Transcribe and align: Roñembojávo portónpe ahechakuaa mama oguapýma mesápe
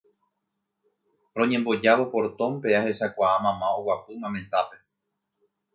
Roñembojávo 1.37 2.05
portónpe 2.13 2.69
ahechakuaa 2.79 3.37
mama 3.45 3.67
oguapýma 3.77 4.27
mesápe 4.35 4.77